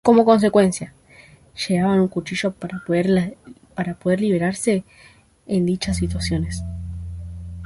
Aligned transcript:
Como 0.03 0.25
consecuencia 0.25 0.95
llevaban 1.67 1.99
un 1.99 2.07
cuchillo 2.07 2.51
para 2.53 2.81
poder 2.87 4.19
liberarse 4.19 4.83
en 5.45 5.67
dichas 5.67 5.97
situaciones. 5.97 6.63